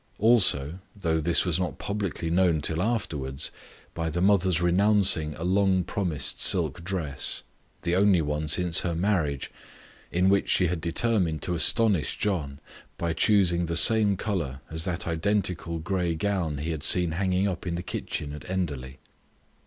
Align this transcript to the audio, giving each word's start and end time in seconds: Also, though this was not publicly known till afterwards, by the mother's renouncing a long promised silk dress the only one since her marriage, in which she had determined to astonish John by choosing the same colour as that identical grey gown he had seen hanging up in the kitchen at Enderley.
Also, 0.17 0.79
though 0.95 1.21
this 1.21 1.45
was 1.45 1.59
not 1.59 1.77
publicly 1.77 2.31
known 2.31 2.59
till 2.59 2.81
afterwards, 2.81 3.51
by 3.93 4.09
the 4.09 4.19
mother's 4.19 4.59
renouncing 4.59 5.35
a 5.35 5.43
long 5.43 5.83
promised 5.83 6.41
silk 6.41 6.83
dress 6.83 7.43
the 7.83 7.95
only 7.95 8.19
one 8.19 8.47
since 8.47 8.79
her 8.79 8.95
marriage, 8.95 9.51
in 10.11 10.27
which 10.27 10.49
she 10.49 10.65
had 10.65 10.81
determined 10.81 11.43
to 11.43 11.53
astonish 11.53 12.17
John 12.17 12.59
by 12.97 13.13
choosing 13.13 13.67
the 13.67 13.77
same 13.77 14.17
colour 14.17 14.61
as 14.71 14.85
that 14.85 15.05
identical 15.05 15.77
grey 15.77 16.15
gown 16.15 16.57
he 16.57 16.71
had 16.71 16.81
seen 16.81 17.11
hanging 17.11 17.47
up 17.47 17.67
in 17.67 17.75
the 17.75 17.83
kitchen 17.83 18.33
at 18.33 18.41
Enderley. 18.49 18.97